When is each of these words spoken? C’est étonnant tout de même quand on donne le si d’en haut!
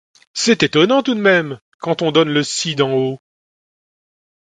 C’est 0.33 0.63
étonnant 0.63 1.03
tout 1.03 1.13
de 1.13 1.19
même 1.19 1.59
quand 1.77 2.01
on 2.01 2.11
donne 2.11 2.33
le 2.33 2.41
si 2.41 2.73
d’en 2.75 2.91
haut! 2.91 3.19